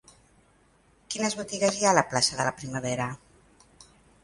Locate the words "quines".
1.15-1.35